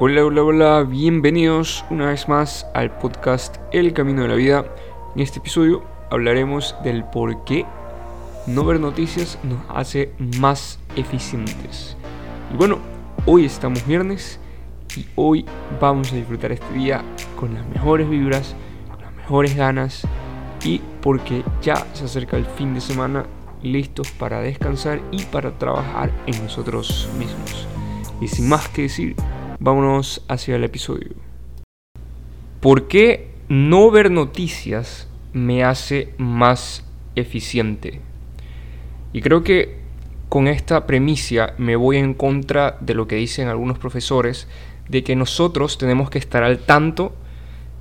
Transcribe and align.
Hola, 0.00 0.24
hola, 0.24 0.44
hola, 0.44 0.82
bienvenidos 0.84 1.84
una 1.90 2.06
vez 2.06 2.28
más 2.28 2.64
al 2.72 2.96
podcast 2.98 3.56
El 3.72 3.92
Camino 3.92 4.22
de 4.22 4.28
la 4.28 4.36
Vida. 4.36 4.64
En 5.16 5.20
este 5.20 5.40
episodio 5.40 5.82
hablaremos 6.08 6.76
del 6.84 7.02
por 7.02 7.42
qué 7.42 7.66
no 8.46 8.64
ver 8.64 8.78
noticias 8.78 9.40
nos 9.42 9.58
hace 9.68 10.12
más 10.38 10.78
eficientes. 10.94 11.96
Y 12.54 12.56
bueno, 12.56 12.78
hoy 13.26 13.44
estamos 13.44 13.84
viernes 13.88 14.38
y 14.96 15.04
hoy 15.16 15.44
vamos 15.80 16.12
a 16.12 16.14
disfrutar 16.16 16.52
este 16.52 16.72
día 16.74 17.02
con 17.34 17.54
las 17.54 17.66
mejores 17.66 18.08
vibras, 18.08 18.54
con 18.88 19.00
las 19.00 19.12
mejores 19.16 19.56
ganas 19.56 20.06
y 20.62 20.80
porque 21.02 21.42
ya 21.60 21.84
se 21.94 22.04
acerca 22.04 22.36
el 22.36 22.46
fin 22.46 22.72
de 22.72 22.80
semana 22.80 23.26
listos 23.64 24.12
para 24.12 24.42
descansar 24.42 25.00
y 25.10 25.24
para 25.24 25.58
trabajar 25.58 26.12
en 26.26 26.40
nosotros 26.40 27.08
mismos. 27.18 27.66
Y 28.20 28.28
sin 28.28 28.48
más 28.48 28.68
que 28.68 28.82
decir, 28.82 29.16
vámonos 29.60 30.24
hacia 30.28 30.56
el 30.56 30.64
episodio. 30.64 31.10
¿Por 32.60 32.88
qué 32.88 33.30
no 33.48 33.90
ver 33.90 34.10
noticias 34.10 35.08
me 35.32 35.64
hace 35.64 36.12
más 36.18 36.84
eficiente? 37.14 38.00
Y 39.12 39.20
creo 39.20 39.42
que 39.42 39.78
con 40.28 40.48
esta 40.48 40.86
premisa 40.86 41.54
me 41.56 41.76
voy 41.76 41.96
en 41.96 42.14
contra 42.14 42.76
de 42.80 42.94
lo 42.94 43.08
que 43.08 43.16
dicen 43.16 43.48
algunos 43.48 43.78
profesores 43.78 44.48
de 44.88 45.02
que 45.02 45.16
nosotros 45.16 45.78
tenemos 45.78 46.10
que 46.10 46.18
estar 46.18 46.42
al 46.42 46.58
tanto 46.58 47.14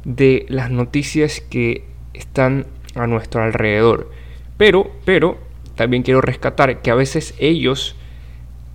de 0.03 0.45
las 0.47 0.71
noticias 0.71 1.41
que 1.41 1.85
están 2.13 2.67
a 2.95 3.07
nuestro 3.07 3.43
alrededor. 3.43 4.11
Pero, 4.57 4.91
pero, 5.05 5.37
también 5.75 6.03
quiero 6.03 6.21
rescatar 6.21 6.81
que 6.81 6.91
a 6.91 6.95
veces 6.95 7.35
ellos 7.39 7.95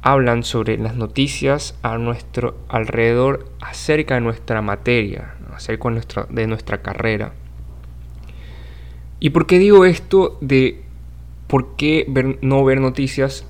hablan 0.02 0.42
sobre 0.42 0.76
las 0.78 0.96
noticias 0.96 1.76
a 1.82 1.96
nuestro 1.96 2.56
alrededor 2.68 3.46
acerca 3.60 4.16
de 4.16 4.20
nuestra 4.20 4.60
materia, 4.60 5.36
acerca 5.54 5.88
de 5.88 5.94
nuestra, 5.94 6.26
de 6.28 6.46
nuestra 6.48 6.82
carrera. 6.82 7.32
¿Y 9.20 9.30
por 9.30 9.46
qué 9.46 9.60
digo 9.60 9.84
esto 9.84 10.36
de 10.40 10.82
por 11.46 11.76
qué 11.76 12.06
no 12.42 12.64
ver 12.64 12.80
noticias 12.80 13.46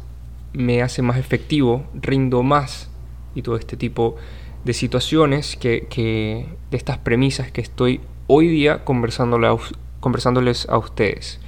me 0.52 0.82
hace 0.82 1.00
más 1.00 1.16
efectivo, 1.16 1.86
rindo 1.94 2.42
más 2.42 2.90
y 3.34 3.40
todo 3.40 3.56
este 3.56 3.78
tipo 3.78 4.16
de 4.64 4.74
situaciones 4.74 5.56
que, 5.56 5.86
que 5.88 6.46
de 6.70 6.76
estas 6.76 6.98
premisas 6.98 7.50
que 7.50 7.62
estoy 7.62 8.02
hoy 8.26 8.48
día 8.48 8.84
conversándoles 8.84 10.68
a 10.68 10.76
ustedes? 10.76 11.40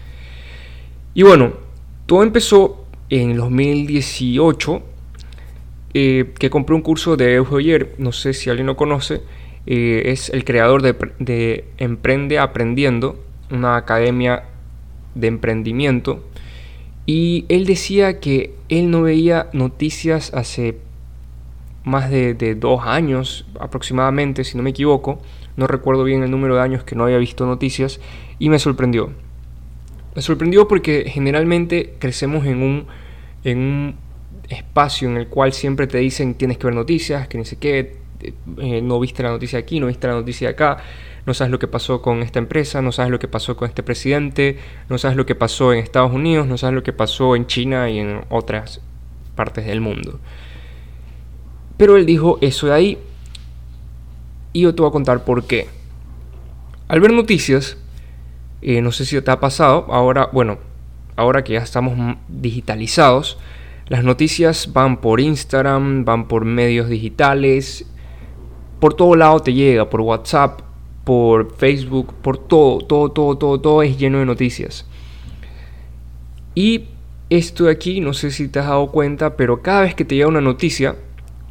Y 1.12 1.22
bueno, 1.22 1.52
todo 2.06 2.22
empezó 2.22 2.86
en 3.10 3.36
2018, 3.36 4.82
eh, 5.94 6.32
que 6.38 6.50
compré 6.50 6.74
un 6.74 6.82
curso 6.82 7.16
de 7.16 7.34
Eugenio 7.34 7.86
no 7.98 8.10
sé 8.10 8.32
si 8.32 8.50
alguien 8.50 8.66
lo 8.66 8.76
conoce, 8.76 9.22
eh, 9.66 10.02
es 10.06 10.28
el 10.28 10.44
creador 10.44 10.82
de, 10.82 10.96
de, 11.20 11.64
Emprende 11.78 12.40
Aprendiendo, 12.40 13.22
una 13.50 13.76
academia 13.76 14.44
de 15.14 15.28
emprendimiento, 15.28 16.24
y 17.06 17.44
él 17.48 17.64
decía 17.64 18.18
que 18.18 18.54
él 18.68 18.90
no 18.90 19.02
veía 19.02 19.48
noticias 19.52 20.34
hace 20.34 20.78
más 21.84 22.10
de, 22.10 22.34
de 22.34 22.56
dos 22.56 22.80
años 22.84 23.46
aproximadamente, 23.60 24.42
si 24.42 24.56
no 24.56 24.62
me 24.62 24.70
equivoco, 24.70 25.20
no 25.56 25.68
recuerdo 25.68 26.02
bien 26.02 26.24
el 26.24 26.30
número 26.30 26.56
de 26.56 26.62
años 26.62 26.82
que 26.82 26.96
no 26.96 27.04
había 27.04 27.18
visto 27.18 27.46
noticias, 27.46 28.00
y 28.38 28.48
me 28.48 28.58
sorprendió. 28.58 29.12
Me 30.16 30.22
sorprendió 30.22 30.66
porque 30.66 31.04
generalmente 31.06 31.94
crecemos 32.00 32.46
en 32.46 32.62
un, 32.62 32.86
en 33.44 33.58
un 33.58 34.03
espacio 34.48 35.08
en 35.08 35.16
el 35.16 35.28
cual 35.28 35.52
siempre 35.52 35.86
te 35.86 35.98
dicen 35.98 36.34
tienes 36.34 36.58
que 36.58 36.66
ver 36.66 36.74
noticias, 36.74 37.28
que 37.28 37.38
ni 37.38 37.44
sé 37.44 37.56
qué, 37.56 37.96
eh, 38.58 38.80
no 38.82 39.00
viste 39.00 39.22
la 39.22 39.30
noticia 39.30 39.58
aquí, 39.58 39.80
no 39.80 39.86
viste 39.86 40.06
la 40.06 40.14
noticia 40.14 40.50
acá, 40.50 40.78
no 41.26 41.34
sabes 41.34 41.50
lo 41.50 41.58
que 41.58 41.68
pasó 41.68 42.02
con 42.02 42.22
esta 42.22 42.38
empresa, 42.38 42.82
no 42.82 42.92
sabes 42.92 43.10
lo 43.10 43.18
que 43.18 43.28
pasó 43.28 43.56
con 43.56 43.68
este 43.68 43.82
presidente, 43.82 44.58
no 44.88 44.98
sabes 44.98 45.16
lo 45.16 45.26
que 45.26 45.34
pasó 45.34 45.72
en 45.72 45.78
Estados 45.78 46.12
Unidos, 46.12 46.46
no 46.46 46.58
sabes 46.58 46.74
lo 46.74 46.82
que 46.82 46.92
pasó 46.92 47.36
en 47.36 47.46
China 47.46 47.88
y 47.90 47.98
en 47.98 48.24
otras 48.28 48.80
partes 49.34 49.66
del 49.66 49.80
mundo. 49.80 50.20
Pero 51.76 51.96
él 51.96 52.06
dijo 52.06 52.38
eso 52.40 52.66
de 52.68 52.72
ahí 52.72 52.98
y 54.52 54.62
yo 54.62 54.74
te 54.74 54.82
voy 54.82 54.88
a 54.90 54.92
contar 54.92 55.24
por 55.24 55.46
qué. 55.46 55.68
Al 56.88 57.00
ver 57.00 57.12
noticias, 57.12 57.76
eh, 58.62 58.80
no 58.80 58.92
sé 58.92 59.04
si 59.04 59.20
te 59.20 59.30
ha 59.30 59.40
pasado, 59.40 59.86
ahora, 59.90 60.28
bueno, 60.32 60.58
ahora 61.16 61.42
que 61.42 61.54
ya 61.54 61.60
estamos 61.60 62.16
digitalizados, 62.28 63.38
las 63.86 64.02
noticias 64.02 64.72
van 64.72 65.00
por 65.00 65.20
Instagram, 65.20 66.04
van 66.04 66.26
por 66.26 66.44
medios 66.44 66.88
digitales, 66.88 67.86
por 68.80 68.94
todo 68.94 69.14
lado 69.14 69.40
te 69.40 69.52
llega, 69.52 69.90
por 69.90 70.00
WhatsApp, 70.00 70.60
por 71.04 71.54
Facebook, 71.56 72.14
por 72.22 72.38
todo, 72.38 72.78
todo, 72.78 73.10
todo, 73.10 73.36
todo, 73.36 73.60
todo 73.60 73.82
es 73.82 73.98
lleno 73.98 74.18
de 74.18 74.24
noticias. 74.24 74.86
Y 76.54 76.84
esto 77.30 77.64
de 77.64 77.72
aquí, 77.72 78.00
no 78.00 78.14
sé 78.14 78.30
si 78.30 78.48
te 78.48 78.58
has 78.58 78.66
dado 78.66 78.90
cuenta, 78.90 79.36
pero 79.36 79.60
cada 79.62 79.82
vez 79.82 79.94
que 79.94 80.04
te 80.04 80.14
llega 80.14 80.28
una 80.28 80.40
noticia, 80.40 80.96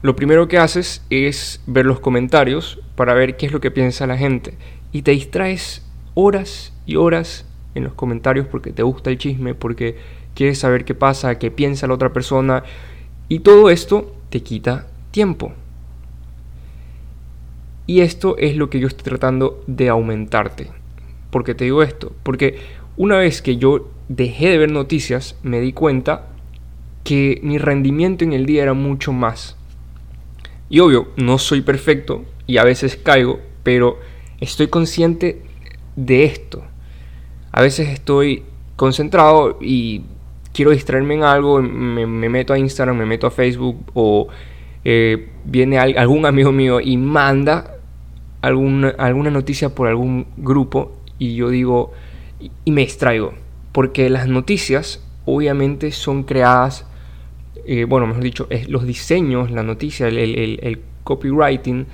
lo 0.02 0.16
primero 0.16 0.48
que 0.48 0.58
haces 0.58 1.06
es 1.10 1.62
ver 1.68 1.86
los 1.86 2.00
comentarios 2.00 2.80
para 2.96 3.14
ver 3.14 3.38
qué 3.38 3.46
es 3.46 3.52
lo 3.52 3.62
que 3.62 3.72
piensa 3.72 4.08
la 4.08 4.18
gente. 4.18 4.58
Y 4.92 5.04
te 5.04 5.12
distraes 5.12 5.86
horas 6.14 6.74
y 6.86 6.96
horas 6.96 7.46
en 7.76 7.84
los 7.84 7.94
comentarios 7.94 8.48
porque 8.48 8.72
te 8.72 8.84
gusta 8.84 9.10
el 9.10 9.18
chisme, 9.18 9.56
porque 9.56 9.98
quieres 10.36 10.60
saber 10.60 10.86
qué 10.86 10.96
pasa, 10.96 11.40
qué 11.40 11.52
piensa 11.52 11.88
la 11.88 11.94
otra 11.94 12.14
persona. 12.14 12.64
Y 13.30 13.40
todo 13.40 13.70
esto 13.70 14.16
te 14.30 14.42
quita 14.42 14.88
tiempo. 15.12 15.54
Y 17.86 18.02
esto 18.02 18.38
es 18.38 18.56
lo 18.56 18.70
que 18.70 18.80
yo 18.80 18.88
estoy 18.88 19.04
tratando 19.04 19.64
de 19.68 19.90
aumentarte. 19.90 20.72
¿Por 21.30 21.44
qué 21.44 21.54
te 21.54 21.66
digo 21.66 21.84
esto? 21.84 22.14
Porque 22.24 22.60
una 22.96 23.18
vez 23.18 23.42
que 23.42 23.58
yo 23.58 23.90
dejé 24.08 24.50
de 24.50 24.58
ver 24.58 24.72
noticias, 24.72 25.38
me 25.44 25.60
di 25.60 25.74
cuenta 25.74 26.28
que 27.04 27.40
mi 27.44 27.58
rendimiento 27.58 28.24
en 28.24 28.34
el 28.34 28.46
día 28.46 28.64
era 28.64 28.74
mucho 28.74 29.12
más. 29.12 29.58
Y 30.70 30.80
obvio, 30.80 31.10
no 31.18 31.38
soy 31.38 31.62
perfecto 31.62 32.24
y 32.48 32.58
a 32.58 32.64
veces 32.64 32.96
caigo, 32.96 33.40
pero 33.64 34.00
estoy 34.40 34.68
consciente 34.68 35.42
de 35.96 36.24
esto. 36.26 36.64
A 37.52 37.62
veces 37.62 37.90
estoy 37.90 38.44
concentrado 38.76 39.60
y 39.62 40.04
quiero 40.54 40.72
distraerme 40.72 41.16
en 41.16 41.24
algo, 41.24 41.62
me, 41.62 42.06
meto 42.06 42.54
a 42.54 42.60
Instagram, 42.60 42.98
me 42.98 43.06
meto 43.06 43.28
a 43.28 43.32
Facebook 43.32 43.84
o 43.94 44.28
eh, 44.86 45.30
viene 45.44 45.80
algún 45.80 46.26
amigo 46.26 46.52
mío 46.52 46.80
y 46.80 46.96
manda 46.98 47.76
alguna, 48.42 48.90
alguna 48.98 49.32
noticia 49.32 49.74
por 49.74 49.88
algún 49.88 50.28
grupo 50.38 50.96
y 51.18 51.36
yo 51.36 51.50
digo 51.50 51.92
y, 52.66 52.72
me 52.72 52.82
distraigo. 52.82 53.34
Porque 53.72 54.10
las 54.10 54.28
noticias 54.28 55.04
obviamente 55.26 55.92
son 55.92 56.24
creadas, 56.24 56.86
eh, 57.66 57.86
bueno, 57.86 58.06
mejor 58.06 58.24
dicho, 58.24 58.48
es, 58.50 58.70
los 58.70 58.86
diseños, 58.86 59.50
la 59.50 59.64
noticia, 59.64 60.08
el, 60.08 60.18
el 60.18 60.80
copywriting 61.04 61.88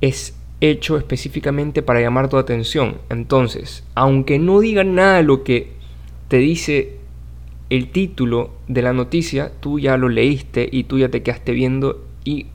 es 0.00 0.36
hecho 0.60 0.96
específicamente 0.96 1.82
para 1.82 2.00
llamar 2.00 2.28
tu 2.28 2.36
atención. 2.36 2.98
Entonces, 3.10 3.84
aunque 3.94 4.38
no 4.38 4.60
diga 4.60 4.82
nada 4.82 5.18
de 5.18 5.22
lo 5.22 5.44
que 5.44 5.72
te 6.28 6.38
dice 6.38 7.01
el 7.72 7.88
título 7.88 8.50
de 8.68 8.82
la 8.82 8.92
noticia, 8.92 9.50
tú 9.60 9.78
ya 9.78 9.96
lo 9.96 10.10
leíste 10.10 10.68
y 10.70 10.84
tú 10.84 10.98
ya 10.98 11.08
te 11.08 11.22
quedaste 11.22 11.52
viendo 11.52 12.04
y 12.22 12.48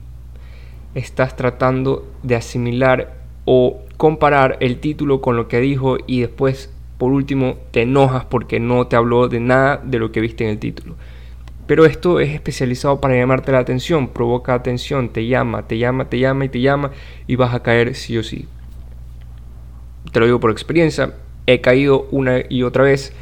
estás 0.94 1.34
tratando 1.34 2.06
de 2.22 2.36
asimilar 2.36 3.16
o 3.44 3.80
comparar 3.96 4.58
el 4.60 4.78
título 4.78 5.20
con 5.20 5.34
lo 5.34 5.48
que 5.48 5.58
dijo 5.58 5.96
y 6.06 6.20
después 6.20 6.72
por 6.98 7.10
último 7.10 7.56
te 7.72 7.82
enojas 7.82 8.26
porque 8.26 8.60
no 8.60 8.86
te 8.86 8.94
habló 8.94 9.26
de 9.26 9.40
nada 9.40 9.82
de 9.84 9.98
lo 9.98 10.12
que 10.12 10.20
viste 10.20 10.44
en 10.44 10.50
el 10.50 10.60
título. 10.60 10.94
Pero 11.66 11.84
esto 11.84 12.20
es 12.20 12.30
especializado 12.30 13.00
para 13.00 13.16
llamarte 13.16 13.50
la 13.50 13.58
atención, 13.58 14.10
provoca 14.10 14.54
atención, 14.54 15.08
te 15.08 15.26
llama, 15.26 15.66
te 15.66 15.78
llama, 15.78 16.08
te 16.08 16.20
llama 16.20 16.44
y 16.44 16.48
te 16.48 16.60
llama 16.60 16.92
y 17.26 17.34
vas 17.34 17.54
a 17.54 17.64
caer 17.64 17.96
sí 17.96 18.16
o 18.18 18.22
sí. 18.22 18.46
Te 20.12 20.20
lo 20.20 20.26
digo 20.26 20.38
por 20.38 20.52
experiencia, 20.52 21.14
he 21.48 21.60
caído 21.60 22.06
una 22.12 22.38
y 22.48 22.62
otra 22.62 22.84
vez 22.84 23.12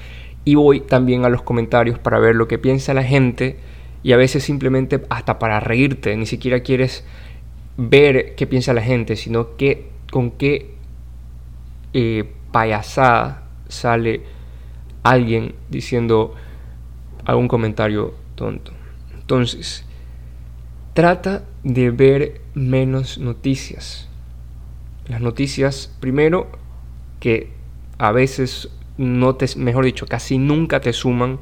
y 0.46 0.54
voy 0.54 0.80
también 0.80 1.24
a 1.24 1.28
los 1.28 1.42
comentarios 1.42 1.98
para 1.98 2.20
ver 2.20 2.36
lo 2.36 2.46
que 2.46 2.56
piensa 2.56 2.94
la 2.94 3.02
gente 3.02 3.58
y 4.04 4.12
a 4.12 4.16
veces 4.16 4.44
simplemente 4.44 5.02
hasta 5.10 5.40
para 5.40 5.58
reírte, 5.58 6.16
ni 6.16 6.24
siquiera 6.24 6.60
quieres 6.60 7.04
ver 7.76 8.36
qué 8.36 8.46
piensa 8.46 8.72
la 8.72 8.80
gente, 8.80 9.16
sino 9.16 9.56
que 9.56 9.88
con 10.12 10.30
qué 10.30 10.70
eh, 11.92 12.32
payasada 12.52 13.42
sale 13.66 14.22
alguien 15.02 15.56
diciendo 15.68 16.34
algún 17.24 17.48
comentario 17.48 18.14
tonto. 18.36 18.70
Entonces, 19.18 19.84
trata 20.94 21.44
de 21.64 21.90
ver 21.90 22.40
menos 22.54 23.18
noticias. 23.18 24.08
Las 25.08 25.20
noticias, 25.20 25.92
primero, 25.98 26.52
que 27.18 27.50
a 27.98 28.12
veces 28.12 28.70
no 28.98 29.34
te, 29.36 29.46
mejor 29.56 29.84
dicho, 29.84 30.06
casi 30.06 30.38
nunca 30.38 30.80
te 30.80 30.92
suman, 30.92 31.38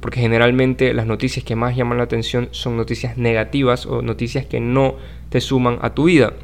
porque 0.00 0.20
generalmente 0.20 0.94
las 0.94 1.06
noticias 1.06 1.44
que 1.44 1.56
más 1.56 1.76
llaman 1.76 1.98
la 1.98 2.04
atención 2.04 2.48
son 2.52 2.76
noticias 2.76 3.16
negativas 3.16 3.86
o 3.86 4.02
noticias 4.02 4.46
que 4.46 4.60
no 4.60 4.96
te 5.28 5.40
suman 5.40 5.78
a 5.82 5.94
tu 5.94 6.04
vida. 6.04 6.34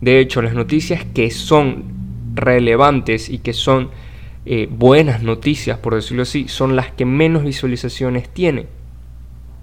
De 0.00 0.18
hecho, 0.18 0.42
las 0.42 0.54
noticias 0.54 1.04
que 1.14 1.30
son 1.30 1.84
relevantes 2.34 3.28
y 3.28 3.38
que 3.38 3.52
son 3.52 3.90
eh, 4.46 4.68
buenas 4.70 5.22
noticias, 5.22 5.78
por 5.78 5.94
decirlo 5.94 6.22
así, 6.24 6.48
son 6.48 6.76
las 6.76 6.90
que 6.92 7.04
menos 7.04 7.44
visualizaciones 7.44 8.28
tienen. 8.28 8.66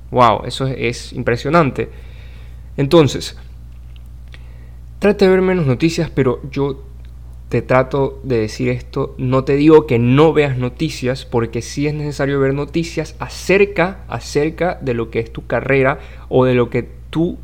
Wow, 0.10 0.44
eso 0.46 0.68
es, 0.68 1.14
impresionante. 1.14 1.90
Entonces, 2.78 3.38
trata 5.00 5.26
de 5.26 5.32
ver 5.32 5.42
menos 5.42 5.68
noticias, 5.68 6.10
pero 6.10 6.42
yo 6.50 6.84
te 7.52 7.62
trato 7.62 8.22
de 8.24 8.38
decir 8.40 8.70
esto, 8.70 9.14
no 9.18 9.44
te 9.44 9.58
digo 9.58 9.86
que 9.86 10.00
no 10.00 10.32
veas 10.32 10.58
noticias, 10.58 11.26
porque 11.26 11.62
sí 11.62 11.86
es 11.86 11.94
necesario 11.94 12.40
ver 12.40 12.54
noticias 12.54 13.14
acerca, 13.20 14.06
acerca 14.08 14.80
de 14.82 14.94
lo 14.94 15.10
que 15.10 15.20
es 15.20 15.34
tu 15.34 15.46
carrera 15.48 16.00
o 16.30 16.46
de 16.46 16.54
lo 16.54 16.70
que 16.70 16.88
tú 17.10 17.38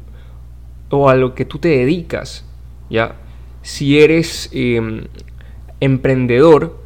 o 0.90 1.10
a 1.10 1.16
lo 1.16 1.36
que 1.36 1.44
tú 1.44 1.60
te 1.60 1.68
dedicas, 1.68 2.46
¿ya? 2.90 3.18
Si 3.64 4.00
eres 4.00 4.50
em, 4.54 5.08
emprendedor, 5.82 6.78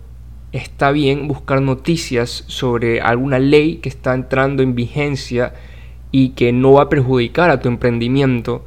está 0.52 0.90
bien 0.90 1.28
buscar 1.28 1.62
noticias 1.62 2.44
sobre 2.48 3.02
alguna 3.02 3.38
ley 3.38 3.76
que 3.76 3.90
está 3.90 4.16
entrando 4.16 4.64
en 4.64 4.74
vigencia 4.74 5.54
y 6.12 6.30
que 6.30 6.52
no 6.54 6.74
va 6.74 6.84
a 6.84 6.90
perjudicar 6.90 7.52
a 7.52 7.60
tu 7.60 7.68
emprendimiento 7.68 8.66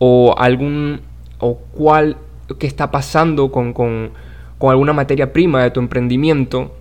o 0.00 0.34
algún 0.36 1.02
o 1.38 1.58
cuál 1.70 2.16
que 2.58 2.66
está 2.66 2.90
pasando 2.90 3.50
con, 3.50 3.72
con, 3.72 4.12
alguna 4.60 4.92
materia 4.92 5.32
prima 5.32 5.62
de 5.62 5.70
tu 5.70 5.80
emprendimiento 5.80 6.74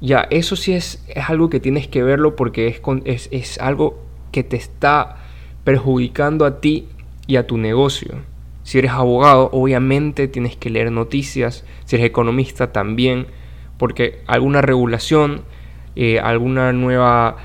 ya 0.00 0.26
eso 0.30 0.56
sí 0.56 0.72
es, 0.72 1.04
es 1.08 1.30
algo 1.30 1.48
que 1.48 1.60
tienes 1.60 1.86
que 1.86 2.02
verlo 2.02 2.34
porque 2.34 2.66
es, 2.66 2.80
es, 3.04 3.28
es 3.30 3.58
algo 3.58 4.00
que 4.32 4.42
te 4.42 4.56
está 4.56 5.16
perjudicando 5.62 6.44
a 6.44 6.60
ti 6.60 6.88
y 7.28 7.36
a 7.36 7.46
tu 7.46 7.56
negocio. 7.56 8.16
Si 8.64 8.78
eres 8.78 8.90
abogado 8.90 9.48
obviamente 9.52 10.26
tienes 10.26 10.56
que 10.56 10.70
leer 10.70 10.90
noticias. 10.90 11.64
Si 11.84 11.94
eres 11.94 12.06
economista 12.06 12.72
también 12.72 13.28
porque 13.78 14.22
alguna 14.26 14.60
regulación 14.60 15.42
eh, 15.94 16.18
alguna 16.18 16.72
nueva 16.72 17.36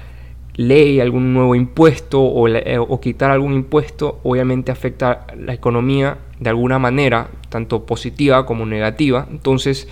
ley, 0.56 1.02
algún 1.02 1.34
nuevo 1.34 1.54
impuesto 1.54 2.48
eh, 2.48 2.78
o, 2.78 3.00
quitar 3.02 3.30
algún 3.32 3.54
impuesto, 3.54 4.20
obviamente 4.24 4.72
afecta 4.72 5.28
la 5.38 5.54
economía 5.54 6.18
de 6.40 6.50
alguna 6.50 6.80
manera, 6.80 7.28
tanto 7.50 7.86
positiva 7.86 8.46
como 8.46 8.66
negativa. 8.66 9.28
Entonces 9.30 9.88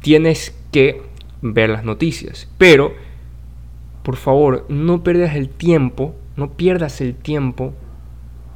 tienes 0.00 0.56
que 0.72 1.02
ver 1.42 1.70
las 1.70 1.84
noticias. 1.84 2.48
Pero, 2.58 2.94
por 4.02 4.16
favor, 4.16 4.66
no 4.68 5.02
pierdas 5.02 5.34
el 5.36 5.48
tiempo, 5.48 6.14
no 6.36 6.52
pierdas 6.52 7.00
el 7.00 7.14
tiempo 7.14 7.74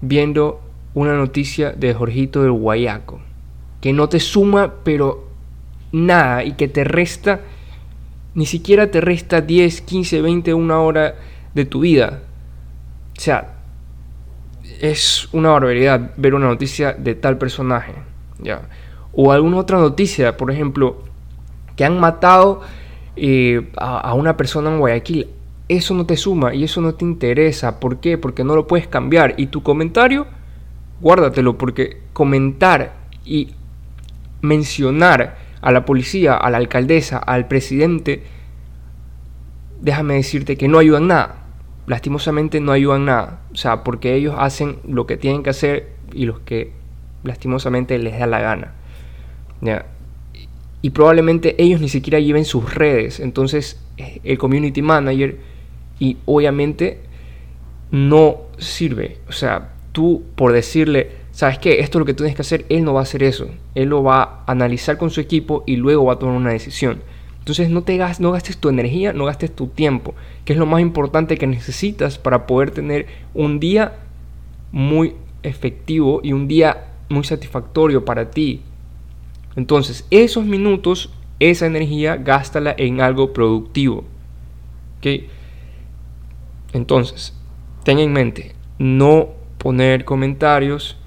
viendo 0.01 0.61
una 0.95 1.15
noticia 1.15 1.73
de 1.73 1.93
Jorgito 1.95 2.43
del 2.43 2.53
Guayaco, 2.53 3.21
que 3.81 3.93
no 3.93 4.09
te 4.09 4.21
suma, 4.21 4.75
pero 4.85 5.29
nada, 5.93 6.45
y 6.45 6.53
que 6.53 6.69
te 6.69 6.85
resta, 6.85 7.41
ni 8.35 8.47
siquiera 8.47 8.91
te 8.91 9.01
resta 9.01 9.41
10, 9.41 9.81
15, 9.83 10.23
20, 10.23 10.55
una 10.55 10.81
hora 10.81 11.17
de 11.55 11.65
tu 11.65 11.81
vida. 11.81 12.23
O 13.17 13.21
sea, 13.21 13.55
es 14.81 15.29
una 15.33 15.51
barbaridad 15.51 16.13
ver 16.17 16.35
una 16.35 16.47
noticia 16.47 16.93
de 16.93 17.15
tal 17.15 17.39
personaje. 17.39 17.93
¿Ya? 18.41 18.69
O 19.13 19.33
alguna 19.33 19.59
otra 19.59 19.79
noticia, 19.79 20.37
por 20.37 20.51
ejemplo, 20.51 21.03
que 21.77 21.85
han 21.85 21.99
matado 21.99 22.63
eh, 23.17 23.71
a, 23.77 24.15
una 24.15 24.37
persona 24.37 24.71
en 24.71 24.79
Guayaquil. 24.79 25.29
Eso 25.69 25.95
no 25.95 26.05
te 26.05 26.17
suma 26.17 26.55
y 26.55 26.65
eso 26.65 26.81
no 26.81 26.95
te 26.95 27.05
interesa. 27.05 27.81
¿Por 27.81 27.99
qué? 27.99 28.19
Porque 28.19 28.45
no 28.45 28.55
lo 28.55 28.67
puedes 28.67 28.87
cambiar. 28.87 29.35
Y 29.37 29.47
tu 29.47 29.63
comentario, 29.63 30.27
guárdatelo, 31.01 31.57
porque 31.57 32.03
comentar 32.13 32.95
y 33.25 33.55
mencionar 34.43 35.39
a 35.63 35.73
la 35.73 35.85
policía, 35.85 36.35
a 36.35 36.51
la 36.51 36.59
alcaldesa, 36.59 37.19
al 37.19 37.49
presidente, 37.49 38.25
déjame 39.81 40.15
decirte 40.15 40.57
que 40.57 40.69
no 40.69 40.79
ayudan 40.79 41.07
nada 41.07 41.45
lastimosamente 41.87 42.61
no 42.61 42.73
ayudan 42.73 43.07
nada. 43.07 43.41
O 43.53 43.57
sea, 43.57 43.85
porque 43.85 44.15
ellos 44.15 44.35
hacen 44.39 44.79
lo 44.87 45.07
que 45.07 45.17
tienen 45.17 45.43
que 45.43 45.51
hacer 45.51 45.93
y 46.13 46.27
los 46.27 46.41
que 46.41 46.73
lastimosamente 47.25 47.99
les 47.99 48.19
da 48.19 48.27
la 48.27 48.41
gana. 48.41 48.73
Y 50.83 50.91
probablemente 50.91 51.61
ellos 51.63 51.81
ni 51.81 51.89
siquiera 51.89 52.21
lleven 52.21 52.45
sus 52.45 52.75
redes. 52.75 53.19
Entonces 53.19 53.81
eh, 53.97 54.21
el 54.23 54.39
community 54.39 54.83
manager 54.83 55.39
y 55.99 56.19
obviamente 56.27 57.01
no 57.91 58.43
sirve. 58.59 59.19
O 59.29 59.33
sea, 59.33 59.73
tú 59.93 60.25
por 60.35 60.53
decirle, 60.53 61.11
¿sabes 61.33 61.59
qué? 61.59 61.81
Esto 61.81 61.99
es 61.99 62.01
lo 62.01 62.07
que 62.07 62.15
tienes 62.15 62.35
que 62.35 62.43
hacer, 62.43 62.67
él 62.69 62.85
no 62.85 62.95
va 62.95 63.01
a 63.01 63.05
hacer 63.05 63.23
eso. 63.23 63.49
Él 63.75 63.89
lo 63.89 64.03
va 64.03 64.23
a 64.23 64.53
analizar 64.53 64.99
con 64.99 65.11
su 65.11 65.21
equipo 65.21 65.65
y 65.67 65.77
luego 65.77 66.05
va 66.05 66.15
a 66.15 66.19
tomar 66.19 66.37
una 66.37 66.51
decisión. 66.51 67.01
Entonces 67.39 67.69
no, 67.69 67.83
te 67.83 67.97
gastes, 67.99 68.21
no 68.21 68.33
gastes 68.33 68.57
tu 68.57 68.71
energía, 68.71 69.13
no 69.13 69.27
gastes 69.27 69.55
tu 69.55 69.67
tiempo, 69.67 70.15
que 70.47 70.55
es 70.55 70.59
lo 70.59 70.65
más 70.65 70.81
importante 70.81 71.37
que 71.37 71.47
necesitas 71.47 72.17
para 72.17 72.47
poder 72.47 72.71
tener 72.71 73.07
un 73.35 73.61
día 73.61 73.93
muy 74.73 75.15
efectivo 75.43 76.21
y 76.23 76.33
un 76.33 76.49
día 76.49 76.94
muy 77.15 77.25
satisfactorio 77.25 78.05
para 78.05 78.31
ti. 78.31 78.61
Entonces, 79.57 80.07
esos 80.11 80.45
minutos, 80.45 81.13
esa 81.39 81.67
energía, 81.67 82.17
gástala 82.17 82.75
en 82.77 83.01
algo 83.01 83.33
productivo. 83.33 84.05
Entonces, 86.73 87.35
ten 87.85 87.99
en 87.99 88.13
mente, 88.13 88.55
no 88.79 89.29
poner 89.59 90.05
comentarios 90.05 90.99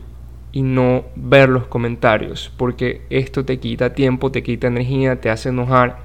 y 0.51 0.61
no 0.61 1.05
ver 1.15 1.49
los 1.49 1.67
comentarios, 1.67 2.51
porque 2.57 3.01
esto 3.09 3.43
te 3.43 3.59
quita 3.59 3.93
tiempo, 3.93 4.31
te 4.31 4.43
quita 4.43 4.67
energía, 4.67 5.19
te 5.19 5.29
hace 5.29 5.49
enojar 5.49 5.99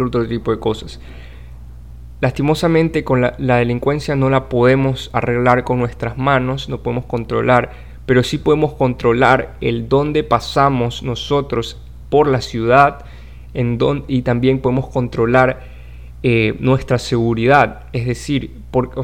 otro 0.00 0.26
tipo 0.26 0.50
de 0.50 0.58
cosas. 0.58 1.00
Lastimosamente 2.20 3.02
con 3.02 3.22
la, 3.22 3.34
delincuencia 3.38 4.14
no 4.14 4.28
la 4.28 4.48
podemos 4.48 5.10
arreglar 5.12 5.64
con 5.64 5.78
nuestras 5.78 6.18
manos, 6.18 6.68
no 6.68 6.82
podemos 6.82 7.06
controlar, 7.06 7.72
pero 8.10 8.24
sí 8.24 8.38
podemos 8.38 8.72
controlar 8.72 9.54
el 9.60 9.88
dónde 9.88 10.24
pasamos 10.24 11.04
nosotros 11.04 11.80
por 12.08 12.26
la 12.26 12.40
ciudad 12.40 13.04
en 13.54 13.78
don, 13.78 14.04
y 14.08 14.22
también 14.22 14.58
podemos 14.58 14.88
controlar 14.88 15.60
eh, 16.24 16.56
nuestra 16.58 16.98
seguridad. 16.98 17.84
Es 17.92 18.06
decir, 18.06 18.50
porque, 18.72 19.00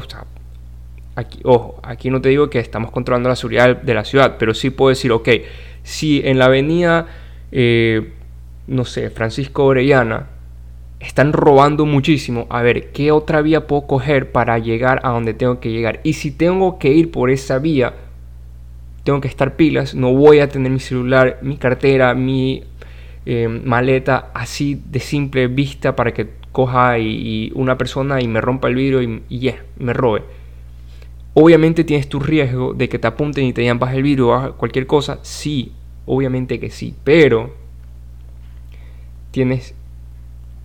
aquí, 1.15 1.39
ojo, 1.45 1.79
aquí 1.83 2.09
no 2.09 2.19
te 2.19 2.27
digo 2.27 2.49
que 2.49 2.59
estamos 2.59 2.91
controlando 2.91 3.29
la 3.29 3.37
seguridad 3.37 3.81
de 3.81 3.93
la 3.93 4.03
ciudad, 4.03 4.35
pero 4.37 4.53
sí 4.53 4.71
puedo 4.71 4.89
decir, 4.89 5.13
ok, 5.13 5.29
si 5.83 6.21
en 6.25 6.37
la 6.37 6.47
avenida, 6.47 7.07
eh, 7.53 8.11
no 8.67 8.83
sé, 8.83 9.09
Francisco 9.09 9.63
Orellana, 9.63 10.27
están 10.99 11.31
robando 11.31 11.85
muchísimo. 11.85 12.45
A 12.49 12.61
ver, 12.61 12.91
¿qué 12.91 13.13
otra 13.13 13.41
vía 13.41 13.67
puedo 13.67 13.87
coger 13.87 14.33
para 14.33 14.59
llegar 14.59 14.99
a 15.03 15.11
donde 15.11 15.33
tengo 15.33 15.61
que 15.61 15.71
llegar? 15.71 16.01
Y 16.03 16.11
si 16.11 16.29
tengo 16.31 16.77
que 16.77 16.89
ir 16.89 17.09
por 17.09 17.29
esa 17.29 17.59
vía, 17.59 17.93
tengo 19.07 19.21
que 19.21 19.29
estar 19.29 19.55
pilas. 19.55 19.95
No 19.95 20.13
voy 20.13 20.39
a 20.39 20.49
tener 20.49 20.69
mi 20.69 20.81
celular, 20.81 21.39
mi 21.41 21.55
cartera, 21.55 22.13
mi 22.13 22.65
eh, 23.25 23.47
maleta 23.47 24.31
así 24.33 24.81
de 24.91 24.99
simple 24.99 25.47
vista 25.47 25.95
para 25.95 26.13
que 26.13 26.27
coja 26.51 26.99
y, 26.99 27.53
una 27.55 27.77
persona 27.77 28.19
y 28.21 28.27
me 28.27 28.41
rompa 28.41 28.67
el 28.67 28.75
vidrio 28.75 29.01
y, 29.01 29.39
ya, 29.39 29.63
me 29.79 29.93
robe. 29.93 30.23
Obviamente 31.35 31.85
tienes 31.85 32.09
tu 32.09 32.19
riesgo 32.19 32.73
de 32.73 32.89
que 32.89 32.99
te 32.99 33.07
apunten 33.07 33.45
y 33.45 33.53
te 33.53 33.61
digan 33.61 33.79
baja 33.79 33.95
el 33.95 34.03
vidrio 34.03 34.27
o 34.27 34.57
cualquier 34.57 34.85
cosa. 34.85 35.19
Sí, 35.21 35.71
obviamente 36.05 36.59
que 36.59 36.69
sí. 36.69 36.93
Pero 37.05 37.55
tienes 39.31 39.73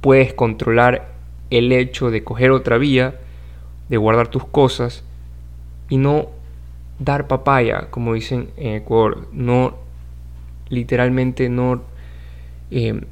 puedes 0.00 0.34
controlar 0.34 1.12
el 1.50 1.70
hecho 1.70 2.10
de 2.10 2.24
coger 2.24 2.50
otra 2.50 2.76
vía, 2.76 3.20
de 3.88 3.96
guardar 3.98 4.26
tus 4.26 4.44
cosas 4.44 5.04
y 5.88 5.96
no 5.96 6.41
dar 6.98 7.26
papaya, 7.26 7.88
como 7.90 8.14
dicen 8.14 8.50
en 8.56 8.74
Ecuador, 8.74 9.28
no 9.32 9.76
literalmente 10.68 11.48
no 11.48 11.82
eh, 12.70 13.04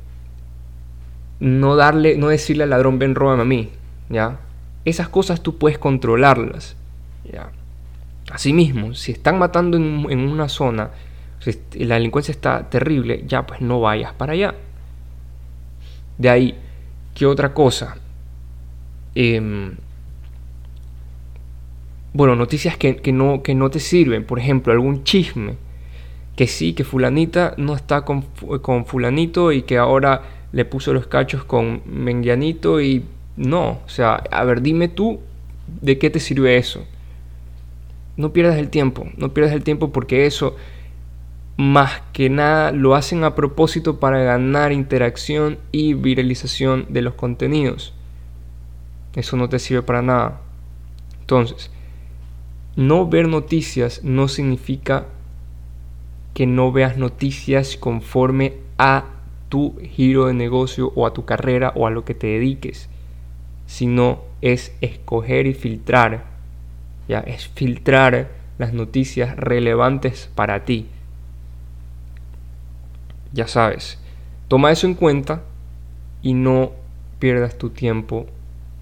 no 1.41 1.77
darle, 1.77 2.17
no 2.17 2.29
decirle 2.29 2.65
al 2.65 2.71
ladrón 2.71 2.99
ven 2.99 3.15
róbame 3.15 3.43
a 3.43 3.45
mí, 3.47 3.71
ya. 4.09 4.41
Esas 4.85 5.09
cosas 5.09 5.43
tú 5.43 5.59
puedes 5.59 5.79
controlarlas, 5.79 6.77
ya. 7.31 7.51
Asimismo, 8.31 8.95
si 8.95 9.13
están 9.13 9.39
matando 9.39 9.77
en, 9.77 10.21
una 10.21 10.49
zona, 10.49 10.91
la 11.75 11.95
delincuencia 11.97 12.33
está 12.33 12.69
terrible, 12.71 13.25
ya 13.27 13.47
pues 13.47 13.61
no 13.61 13.81
vayas 13.81 14.13
para 14.13 14.35
allá. 14.35 14.55
De 16.19 16.29
ahí 16.29 16.59
¿Qué 17.15 17.27
otra 17.27 17.53
cosa? 17.53 17.97
Em, 19.15 19.77
bueno, 22.13 22.35
noticias 22.35 22.77
que, 22.77 23.13
no, 23.13 23.43
que 23.43 23.55
no 23.55 23.71
te 23.71 23.81
sirven. 23.81 24.25
Por 24.25 24.39
ejemplo, 24.39 24.73
algún 24.73 25.05
chisme. 25.05 25.57
Que 26.37 26.47
sí, 26.47 26.73
que 26.73 26.85
fulanita 26.85 27.55
no 27.57 27.75
está 27.75 28.03
con, 28.03 28.25
con 28.63 28.87
fulanito 28.87 29.53
y 29.53 29.63
que 29.63 29.79
ahora 29.79 30.23
le 30.53 30.65
puso 30.65 30.93
los 30.93 31.07
cachos 31.07 31.45
con 31.45 31.83
mengianito 31.87 32.81
y 32.81 33.05
No, 33.37 33.81
o 33.85 33.89
sea, 33.89 34.15
a 34.31 34.45
ver, 34.45 34.63
dime 34.63 34.89
tú 34.89 35.21
de 35.81 35.99
qué 35.99 36.11
te 36.11 36.19
sirve 36.21 36.57
eso. 36.57 36.85
No 38.17 38.33
pierdas 38.33 38.59
el 38.59 38.69
tiempo, 38.71 39.07
no 39.17 39.33
pierdas 39.33 39.55
el 39.55 39.63
tiempo 39.63 39.93
porque 39.93 40.27
eso 40.27 40.57
más 41.57 42.03
que 42.13 42.31
nada 42.31 42.73
lo 42.73 42.95
hacen 42.95 43.23
a 43.23 43.35
propósito 43.35 44.01
para 44.01 44.23
ganar 44.23 44.73
interacción 44.73 45.59
y 45.73 45.95
viralización 45.95 46.87
de 46.89 47.03
los 47.03 47.15
contenidos. 47.15 47.93
Eso 49.15 49.37
no 49.37 49.49
te 49.49 49.59
sirve 49.59 49.83
para 49.83 50.01
nada. 50.01 50.41
Entonces, 51.21 51.71
no 52.81 53.07
ver 53.07 53.29
noticias 53.29 54.03
no 54.03 54.27
significa 54.27 55.07
que 56.35 56.47
no 56.47 56.73
veas 56.73 56.97
noticias 56.97 57.77
conforme 57.77 58.55
a 58.79 59.05
tu 59.49 59.79
giro 59.83 60.27
de 60.27 60.35
negocio 60.35 60.93
o 60.97 61.07
a 61.07 61.13
tu 61.13 61.25
carrera 61.25 61.73
o 61.77 61.87
a 61.87 61.91
lo 61.91 62.05
que 62.05 62.15
te 62.15 62.27
dediques, 62.27 62.89
sino 63.67 64.21
es 64.41 64.75
escoger 64.81 65.47
y 65.47 65.55
filtrar. 65.55 66.25
Ya 67.09 67.21
es 67.21 67.49
filtrar 67.49 68.31
las 68.59 68.73
noticias 68.73 69.37
relevantes 69.37 70.31
para 70.35 70.65
ti 70.65 70.89
ya 73.33 73.47
sabes, 73.47 73.99
toma 74.49 74.73
eso 74.73 74.87
en 74.87 74.95
cuenta 74.95 75.43
y 76.23 76.35
no 76.35 76.73
pierdas 77.19 77.59
tu 77.59 77.71
tiempo 77.71 78.27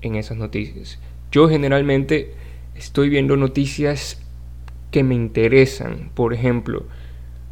en 0.00 0.16
esas 0.16 0.36
noticias. 0.36 0.98
Yo 1.30 1.48
generalmente 1.48 2.34
estoy 2.78 3.08
viendo 3.08 3.36
noticias 3.36 4.20
que 4.90 5.02
me 5.02 5.14
interesan. 5.14 6.10
Por 6.14 6.32
ejemplo, 6.32 6.84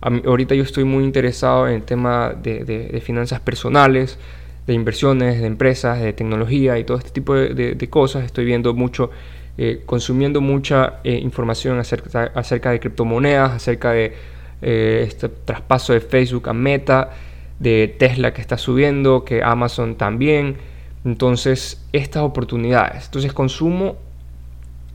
ahorita 0.01 0.55
yo 0.55 0.63
estoy 0.63 0.85
muy 0.85 1.05
interesado 1.05 1.69
en 1.69 1.75
el 1.75 1.83
tema 1.83 2.35
de, 2.35 3.03
finanzas 3.05 3.41
personales, 3.41 4.19
de 4.67 4.75
inversiones, 4.75 5.41
de 5.41 5.47
empresas, 5.47 6.01
de 6.01 6.13
tecnología 6.13 6.79
y 6.79 6.85
todo 6.85 6.99
este 6.99 7.11
tipo 7.11 7.35
de, 7.35 7.89
cosas. 7.91 8.25
Estoy 8.25 8.45
viendo 8.45 8.75
mucho, 8.75 9.11
eh, 9.59 9.83
consumiendo 9.87 10.41
mucha 10.41 11.01
eh, 11.05 11.15
información 11.15 11.79
acerca, 11.79 12.33
acerca 12.35 12.71
de 12.71 12.81
criptomonedas, 12.81 13.53
acerca 13.53 13.93
de 13.93 14.15
eh, 14.63 15.05
este 15.07 15.29
traspaso 15.29 15.93
de 15.93 16.01
Facebook 16.01 16.49
a 16.49 16.53
Meta, 16.53 17.11
de 17.59 17.95
Tesla 17.99 18.33
que 18.33 18.41
está 18.41 18.59
subiendo, 18.59 19.25
que 19.25 19.43
Amazon 19.43 19.97
también. 19.97 20.57
Entonces, 21.05 21.87
estas 21.93 22.23
oportunidades. 22.23 23.07
Entonces, 23.07 23.33
consumo 23.33 23.97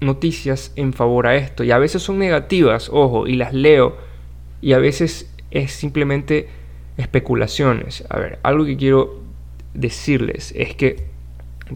noticias 0.01 0.74
en 0.75 0.91
favor 0.91 1.27
a 1.27 1.36
esto. 1.36 1.63
Y 1.63 1.72
a 1.72 1.77
veces 1.77 2.03
son 2.03 2.20
negativas, 2.20 2.89
ojo, 2.91 3.27
y 3.27 3.36
las 3.36 3.53
leo. 3.53 3.98
Y 4.60 4.74
a 4.74 4.79
veces 4.79 5.34
es 5.51 5.72
simplemente 5.72 6.50
especulaciones. 6.98 8.03
A 8.10 8.20
ver, 8.20 8.39
algo 8.43 8.65
que 8.65 8.75
quiero 8.75 9.22
decirles 9.74 10.53
es 10.58 10.75
que, 10.75 11.05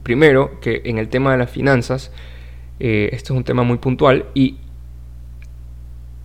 primero, 0.03 0.59
que 0.59 0.81
en 0.85 0.97
el 0.97 1.07
tema 1.07 1.31
de 1.31 1.37
las 1.37 1.49
finanzas, 1.49 2.11
eh, 2.79 3.09
esto 3.13 3.33
es 3.33 3.37
un 3.37 3.43
tema 3.43 3.63
muy 3.63 3.77
puntual 3.77 4.25
y 4.33 4.57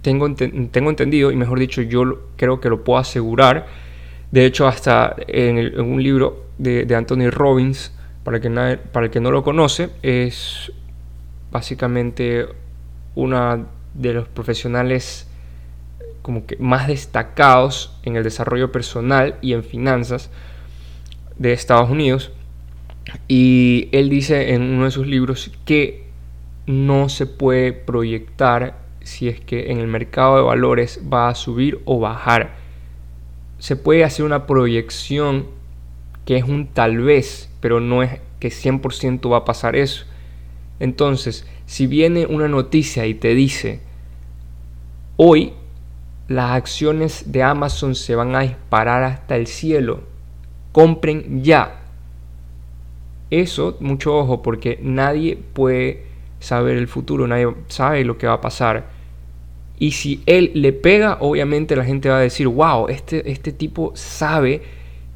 tengo, 0.03 0.35
tengo 0.35 0.91
entendido, 0.91 1.31
y 1.31 1.37
mejor 1.37 1.59
dicho, 1.59 1.83
yo 1.83 2.31
creo 2.37 2.61
que 2.61 2.69
lo 2.69 2.83
puedo 2.85 2.99
asegurar. 2.99 3.67
De 4.31 4.47
hecho, 4.47 4.67
hasta 4.67 5.15
en, 5.29 5.79
un 5.79 6.03
libro 6.03 6.47
de, 6.59 6.87
Anthony 6.95 7.31
Robbins, 7.31 7.93
para 8.25 8.41
que 8.41 8.51
para 8.93 9.07
el 9.07 9.13
que 9.13 9.21
no 9.21 9.31
lo 9.31 9.43
conoce, 9.43 9.91
es 10.03 10.73
básicamente 11.51 12.47
uno 13.15 13.67
de 13.95 14.13
los 14.13 14.29
profesionales 14.29 15.27
como 16.23 16.47
que 16.47 16.57
más 16.59 16.87
destacados 16.87 17.97
en 18.03 18.17
el 18.17 18.25
desarrollo 18.25 18.73
personal 18.73 19.37
y 19.41 19.53
en 19.53 19.65
finanzas 19.65 20.31
de 21.39 21.53
Estados 21.53 21.91
Unidos. 21.91 22.31
Y 23.27 23.89
él 23.93 24.11
dice 24.11 24.55
en 24.55 24.63
uno 24.63 24.85
de 24.85 24.91
sus 24.91 25.07
libros 25.07 25.51
que 25.65 26.05
no 26.67 27.09
se 27.09 27.27
puede 27.27 27.73
proyectar 27.73 28.79
si 29.03 29.29
es 29.29 29.41
que 29.41 29.71
en 29.71 29.79
el 29.79 29.87
mercado 29.87 30.37
de 30.37 30.43
valores 30.43 31.01
va 31.13 31.29
a 31.29 31.35
subir 31.35 31.81
o 31.85 31.99
bajar. 31.99 32.55
Se 33.59 33.77
puede 33.77 34.05
hacer 34.05 34.25
una 34.25 34.47
proyección 34.47 35.47
que 36.25 36.37
es 36.37 36.45
un 36.45 36.69
tal 36.69 36.99
vez, 36.99 37.51
pero 37.61 37.81
no 37.81 38.03
es 38.03 38.21
que 38.39 38.49
100% 38.49 39.33
va 39.33 39.39
a 39.39 39.45
pasar 39.45 39.75
eso. 39.75 40.05
Entonces, 40.81 41.47
si 41.67 41.87
viene 41.87 42.27
una 42.27 42.49
noticia 42.49 43.07
y 43.07 43.15
te 43.15 43.35
dice, 43.35 43.81
hoy 45.17 45.53
las 46.27 46.53
acciones 46.53 47.31
de 47.31 47.43
Amazon 47.43 47.95
se 47.95 48.15
van 48.15 48.35
a 48.35 48.41
disparar 48.41 49.05
hasta 49.05 49.37
el 49.37 49.47
cielo, 49.47 50.01
compren 50.73 51.45
ya. 51.45 51.83
Eso, 53.31 53.77
mucho 53.81 54.17
ojo, 54.17 54.43
porque 54.43 54.79
nadie 54.83 55.37
puede 55.37 56.05
saber 56.41 56.77
el 56.77 56.89
futuro, 56.89 57.27
nadie 57.27 57.55
sabe 57.69 58.05
lo 58.05 58.17
que 58.17 58.27
va 58.27 58.35
a 58.35 58.41
pasar. 58.41 58.87
Y 59.79 59.93
si 59.93 60.23
él 60.27 60.51
le 60.55 60.73
pega, 60.73 61.19
obviamente 61.21 61.77
la 61.77 61.85
gente 61.85 62.09
va 62.09 62.19
a 62.19 62.21
decir, 62.21 62.49
wow, 62.49 62.89
este, 62.89 63.31
este 63.31 63.53
tipo 63.53 63.93
sabe 63.95 64.63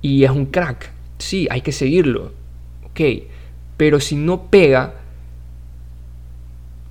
y 0.03 0.25
es 0.25 0.31
un 0.31 0.47
crack. 0.47 0.91
Sí, 1.19 1.49
hay 1.51 1.63
que 1.63 1.73
seguirlo. 1.73 2.33
Ok, 2.85 3.01
pero 3.77 4.01
si 4.01 4.17
no 4.17 4.51
pega, 4.51 4.95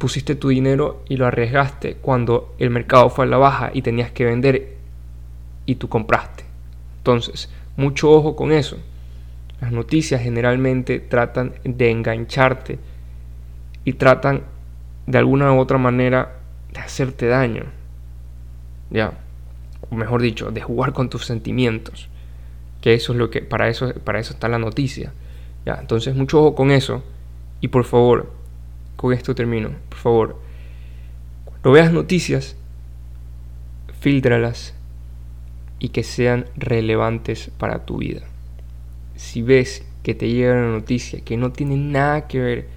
pusiste 0.03 0.36
tu 0.36 0.50
dinero 0.50 1.01
y 1.07 1.15
lo 1.15 1.25
arriesgaste 1.25 1.95
cuando 1.95 2.53
el 2.60 2.72
mercado 2.72 3.10
fue 3.10 3.24
a 3.24 3.29
la 3.29 3.38
baja 3.38 3.72
y 3.74 3.83
tenías 3.83 4.12
que 4.12 4.25
vender 4.25 4.75
y 5.65 5.75
tú 5.75 5.88
compraste. 5.88 6.43
Entonces, 6.98 7.50
mucho 7.77 8.12
ojo 8.12 8.36
con 8.36 8.51
eso. 8.51 8.77
Las 9.62 9.72
noticias 9.72 10.22
generalmente 10.22 11.00
tratan 11.00 11.53
de 11.63 11.89
engancharte 11.89 12.79
y 13.86 13.93
tratan 13.93 14.43
de 15.07 15.17
alguna 15.19 15.53
u 15.53 15.60
otra 15.60 15.77
manera 15.77 16.33
de 16.74 16.81
hacerte 16.81 17.27
daño. 17.27 17.63
Ya, 18.91 19.13
o 19.89 19.95
mejor 19.95 20.22
dicho, 20.22 20.51
de 20.51 20.60
jugar 20.60 20.91
con 20.91 21.10
tus 21.10 21.25
sentimientos. 21.25 22.10
Que 22.81 22.93
eso 22.93 23.13
es 23.13 23.19
lo 23.19 23.29
que 23.29 23.41
para 23.41 23.69
eso 23.69 23.93
para 24.03 24.19
eso 24.19 24.33
está 24.33 24.50
la 24.50 24.60
noticia. 24.60 25.13
Ya, 25.65 25.75
entonces 25.75 26.13
mucho 26.13 26.41
ojo 26.41 26.55
con 26.55 26.72
eso 26.72 27.05
y 27.62 27.69
por 27.69 27.86
favor, 27.86 28.43
con 29.03 29.12
esto 29.12 29.36
termino. 29.36 29.72
Por 29.89 29.98
favor, 29.98 30.39
cuando 31.43 31.74
veas 31.74 31.91
noticias, 31.91 32.55
filtralas 34.00 34.74
y 35.77 35.89
que 35.89 36.03
sean 36.03 36.45
relevantes 36.55 37.51
para 37.57 37.86
tu 37.86 37.98
vida. 37.98 38.22
Si 39.17 39.41
ves 39.41 39.86
que 40.03 40.15
te 40.15 40.29
llega 40.29 40.53
una 40.53 40.72
noticia 40.72 41.19
que 41.19 41.36
no 41.36 41.51
tiene 41.51 41.75
nada 41.75 42.29
que 42.29 42.39
ver 42.39 42.67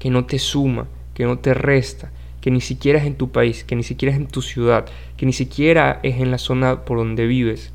que 0.00 0.10
no 0.10 0.24
te 0.24 0.40
suma, 0.40 0.88
que 1.14 1.26
no 1.26 1.38
te 1.38 1.54
resta, 1.54 2.10
que 2.40 2.50
ni 2.50 2.60
siquiera 2.60 2.98
es 2.98 3.06
en 3.06 3.14
tu 3.14 3.30
país, 3.30 3.62
que 3.62 3.76
ni 3.76 3.84
siquiera 3.84 4.12
es 4.12 4.20
en 4.20 4.26
tu 4.26 4.42
ciudad, 4.42 4.86
que 5.16 5.26
ni 5.26 5.32
siquiera 5.32 6.00
es 6.02 6.16
en 6.16 6.32
la 6.32 6.38
zona 6.38 6.84
por 6.84 6.98
donde 6.98 7.24
vives. 7.28 7.70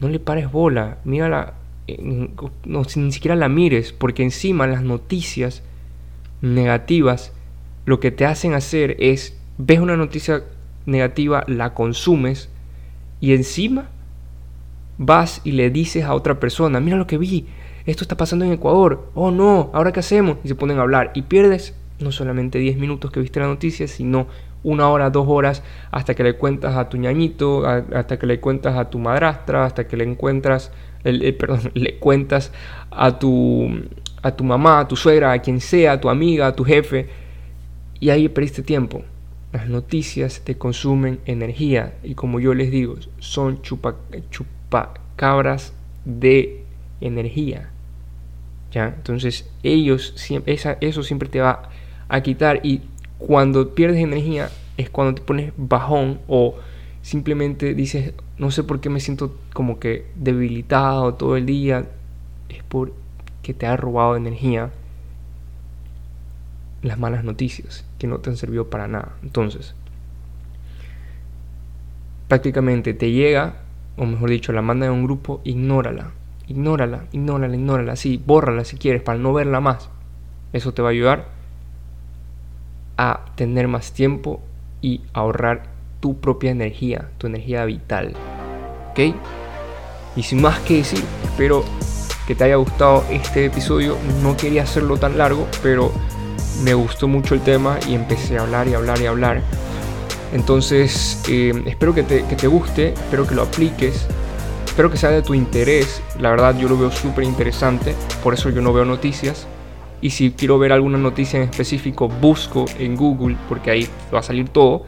No 0.00 0.08
le 0.08 0.18
pares 0.18 0.50
bola, 0.50 0.98
mírala, 1.04 1.54
no, 2.64 2.82
ni 2.96 3.12
siquiera 3.12 3.36
la 3.36 3.48
mires, 3.48 3.92
porque 3.92 4.24
encima 4.24 4.66
las 4.66 4.82
noticias 4.82 5.62
negativas 6.54 7.32
lo 7.86 8.00
que 8.00 8.10
te 8.10 8.26
hacen 8.26 8.52
hacer 8.52 8.96
es, 8.98 9.38
ves 9.58 9.80
una 9.80 9.96
noticia 9.96 10.42
negativa, 10.86 11.44
la 11.46 11.72
consumes 11.72 12.50
y 13.20 13.32
encima 13.32 13.88
vas 14.98 15.40
y 15.44 15.52
le 15.52 15.70
dices 15.70 16.04
a 16.04 16.14
otra 16.14 16.40
persona, 16.40 16.80
mira 16.80 16.96
lo 16.96 17.06
que 17.06 17.18
vi, 17.18 17.46
esto 17.86 18.02
está 18.02 18.16
pasando 18.16 18.44
en 18.44 18.52
Ecuador, 18.52 19.10
oh 19.14 19.30
no, 19.30 19.70
ahora 19.72 19.92
qué 19.92 20.00
hacemos, 20.00 20.38
y 20.42 20.48
se 20.48 20.54
ponen 20.56 20.78
a 20.78 20.82
hablar 20.82 21.12
y 21.14 21.22
pierdes 21.22 21.74
no 22.00 22.12
solamente 22.12 22.58
10 22.58 22.76
minutos 22.76 23.10
que 23.10 23.20
viste 23.20 23.40
la 23.40 23.46
noticia, 23.46 23.86
sino 23.88 24.26
una 24.64 24.88
hora, 24.88 25.10
dos 25.10 25.26
horas, 25.28 25.62
hasta 25.92 26.14
que 26.14 26.24
le 26.24 26.36
cuentas 26.36 26.76
a 26.76 26.88
tu 26.88 26.96
ñañito, 26.96 27.64
hasta 27.66 28.18
que 28.18 28.26
le 28.26 28.40
cuentas 28.40 28.76
a 28.76 28.90
tu 28.90 28.98
madrastra, 28.98 29.64
hasta 29.64 29.86
que 29.86 29.96
le 29.96 30.04
encuentras, 30.04 30.72
perdón, 31.04 31.70
le 31.74 31.98
cuentas 31.98 32.52
a 32.90 33.18
tu, 33.18 33.70
a 34.26 34.36
tu 34.36 34.44
mamá, 34.44 34.80
a 34.80 34.88
tu 34.88 34.96
suegra, 34.96 35.32
a 35.32 35.38
quien 35.40 35.60
sea, 35.60 35.92
a 35.92 36.00
tu 36.00 36.08
amiga, 36.08 36.46
a 36.46 36.56
tu 36.56 36.64
jefe, 36.64 37.08
y 38.00 38.10
ahí 38.10 38.28
perdiste 38.28 38.62
tiempo. 38.62 39.02
Las 39.52 39.68
noticias 39.68 40.42
te 40.44 40.58
consumen 40.58 41.20
energía 41.24 41.94
y 42.02 42.14
como 42.14 42.40
yo 42.40 42.52
les 42.52 42.70
digo, 42.70 42.96
son 43.18 43.62
chupacabras 43.62 45.72
de 46.04 46.64
energía. 47.00 47.70
Entonces 48.74 49.48
ellos, 49.62 50.14
eso 50.80 51.02
siempre 51.02 51.28
te 51.28 51.40
va 51.40 51.70
a 52.08 52.20
quitar 52.20 52.60
y 52.62 52.82
cuando 53.18 53.74
pierdes 53.74 54.00
energía 54.00 54.50
es 54.76 54.90
cuando 54.90 55.14
te 55.14 55.22
pones 55.22 55.52
bajón 55.56 56.18
o 56.28 56.56
simplemente 57.00 57.72
dices, 57.72 58.12
no 58.36 58.50
sé 58.50 58.64
por 58.64 58.80
qué 58.80 58.90
me 58.90 59.00
siento 59.00 59.34
como 59.54 59.78
que 59.78 60.06
debilitado 60.16 61.14
todo 61.14 61.36
el 61.36 61.46
día, 61.46 61.86
es 62.50 62.62
porque 63.46 63.60
te 63.60 63.66
ha 63.66 63.76
robado 63.76 64.16
energía 64.16 64.72
las 66.82 66.98
malas 66.98 67.22
noticias 67.22 67.84
que 67.96 68.08
no 68.08 68.18
te 68.18 68.28
han 68.28 68.36
servido 68.36 68.70
para 68.70 68.88
nada. 68.88 69.12
Entonces, 69.22 69.76
prácticamente 72.26 72.92
te 72.92 73.12
llega, 73.12 73.58
o 73.96 74.04
mejor 74.04 74.30
dicho, 74.30 74.52
la 74.52 74.62
manda 74.62 74.86
en 74.86 74.92
un 74.92 75.04
grupo, 75.04 75.42
ignórala 75.44 76.10
ignórala, 76.48 77.04
ignórala, 77.12 77.54
ignórala, 77.54 77.96
sí, 77.96 78.20
bórrala 78.24 78.64
si 78.64 78.78
quieres 78.78 79.02
para 79.02 79.18
no 79.18 79.32
verla 79.32 79.60
más. 79.60 79.90
Eso 80.52 80.74
te 80.74 80.82
va 80.82 80.88
a 80.88 80.92
ayudar 80.92 81.28
a 82.96 83.26
tener 83.36 83.68
más 83.68 83.92
tiempo 83.92 84.42
y 84.80 85.02
ahorrar 85.12 85.68
tu 86.00 86.20
propia 86.20 86.50
energía, 86.50 87.10
tu 87.18 87.28
energía 87.28 87.64
vital. 87.64 88.14
¿Ok? 88.90 89.14
Y 90.16 90.22
sin 90.24 90.42
más 90.42 90.58
que 90.60 90.78
decir, 90.78 91.04
espero 91.22 91.64
que 92.26 92.34
te 92.34 92.44
haya 92.44 92.56
gustado 92.56 93.04
este 93.10 93.46
episodio. 93.46 93.96
No 94.22 94.36
quería 94.36 94.64
hacerlo 94.64 94.96
tan 94.96 95.16
largo, 95.16 95.46
pero 95.62 95.92
me 96.62 96.74
gustó 96.74 97.08
mucho 97.08 97.34
el 97.34 97.40
tema 97.40 97.78
y 97.88 97.94
empecé 97.94 98.38
a 98.38 98.42
hablar 98.42 98.68
y 98.68 98.74
hablar 98.74 99.00
y 99.00 99.06
hablar. 99.06 99.42
Entonces, 100.32 101.22
eh, 101.28 101.62
espero 101.66 101.94
que 101.94 102.02
te, 102.02 102.46
guste, 102.46 102.88
espero 102.94 103.26
que 103.26 103.34
lo 103.34 103.42
apliques, 103.42 104.06
espero 104.66 104.90
que 104.90 104.96
sea 104.96 105.10
de 105.10 105.22
tu 105.22 105.34
interés. 105.34 106.02
La 106.18 106.30
verdad, 106.30 106.58
yo 106.58 106.68
lo 106.68 106.76
veo 106.76 106.90
súper 106.90 107.24
interesante, 107.24 107.94
por 108.22 108.34
eso 108.34 108.50
yo 108.50 108.60
no 108.60 108.72
veo 108.72 108.84
noticias. 108.84 109.46
Y 110.00 110.10
si 110.10 110.32
quiero 110.32 110.58
ver 110.58 110.72
alguna 110.72 110.98
noticia 110.98 111.38
en 111.38 111.48
específico, 111.48 112.08
busco 112.08 112.66
en 112.78 112.96
Google, 112.96 113.36
porque 113.48 113.70
ahí 113.70 113.88
va 114.12 114.18
a 114.18 114.22
salir 114.22 114.48
todo, 114.48 114.84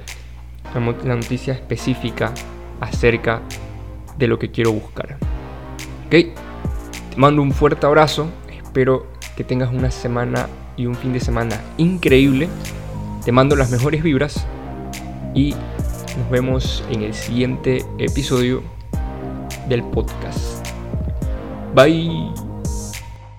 la 0.75 1.15
noticia 1.15 1.55
específica 1.55 2.35
acerca 2.81 3.41
de 4.19 4.27
lo 4.27 4.39
que 4.39 4.51
quiero 4.51 4.73
buscar. 4.73 5.17
Ok, 6.07 6.15
mando 7.19 7.43
un 7.43 7.51
fuerte 7.51 7.85
abrazo, 7.85 8.29
espero 8.65 9.07
que 9.37 9.43
tengas 9.43 9.71
una 9.73 9.91
semana 9.91 10.49
y 10.77 10.87
un 10.87 10.95
fin 10.95 11.13
de 11.13 11.19
semana 11.19 11.61
increíble. 11.77 12.49
Te 13.25 13.33
mando 13.33 13.57
las 13.57 13.71
mejores 13.71 14.05
vibras 14.05 14.47
y 15.35 15.53
nos 16.17 16.31
vemos 16.31 16.85
en 16.91 17.03
el 17.03 17.13
siguiente 17.13 17.85
episodio 17.99 18.63
del 19.69 19.83
podcast. 19.83 20.65
Bye. 21.75 22.48